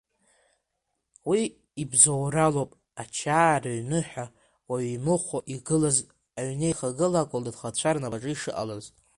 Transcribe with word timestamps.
Уи 1.29 1.41
ибзоуралоуп 1.81 2.71
Ачаа 3.01 3.55
рыҩны 3.63 3.99
ҳәа 4.09 4.25
уаҩ 4.69 4.87
имыхәо 4.95 5.39
игылаз 5.53 5.97
аҩнеихагыла 6.39 7.19
аколнхацәа 7.21 7.91
рнапаҿы 7.95 8.31
ишыҟалаз. 8.33 8.85